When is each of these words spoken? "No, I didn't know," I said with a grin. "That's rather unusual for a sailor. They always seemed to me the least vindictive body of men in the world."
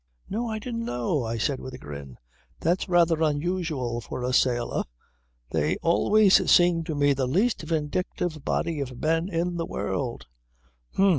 "No, 0.31 0.47
I 0.47 0.57
didn't 0.57 0.83
know," 0.83 1.23
I 1.25 1.37
said 1.37 1.59
with 1.59 1.75
a 1.75 1.77
grin. 1.77 2.17
"That's 2.59 2.89
rather 2.89 3.21
unusual 3.21 4.01
for 4.01 4.23
a 4.23 4.33
sailor. 4.33 4.85
They 5.51 5.75
always 5.83 6.49
seemed 6.51 6.87
to 6.87 6.95
me 6.95 7.13
the 7.13 7.27
least 7.27 7.61
vindictive 7.61 8.43
body 8.43 8.79
of 8.79 8.99
men 8.99 9.29
in 9.29 9.57
the 9.57 9.65
world." 9.67 10.25